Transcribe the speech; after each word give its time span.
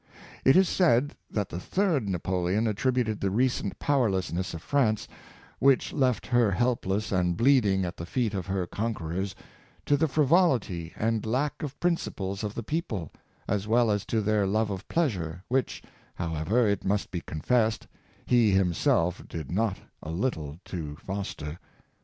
It 0.43 0.55
is 0.57 0.67
said 0.67 1.13
that 1.29 1.49
the 1.49 1.59
Third 1.59 2.09
Napoleon 2.09 2.65
attributed 2.65 3.21
the 3.21 3.29
recent 3.29 3.77
powerlessness 3.77 4.55
of 4.55 4.63
France, 4.63 5.07
which 5.59 5.93
left 5.93 6.25
her 6.25 6.49
helpless 6.49 7.11
and 7.11 7.37
bleeding 7.37 7.85
at 7.85 7.97
the* 7.97 8.05
feet 8.07 8.33
of 8.33 8.47
her 8.47 8.65
conquerors, 8.65 9.35
to 9.85 9.95
the 9.95 10.07
frivolity 10.07 10.91
and 10.97 11.23
lack 11.23 11.61
of 11.61 11.79
prin 11.79 11.97
ciple 11.97 12.43
of 12.43 12.55
the 12.55 12.63
people, 12.63 13.11
as 13.47 13.67
well 13.67 13.91
as 13.91 14.03
to 14.07 14.21
their 14.21 14.47
love 14.47 14.71
of 14.71 14.87
pleasure,, 14.89 15.43
which, 15.49 15.83
however, 16.15 16.67
it 16.67 16.83
must 16.83 17.11
be 17.11 17.21
confessed, 17.21 17.85
he 18.25 18.49
himself 18.53 19.21
did 19.29 19.51
not 19.51 19.81
a 20.01 20.09
little 20.09 20.59
to 20.65 20.95
foster. 20.95 21.59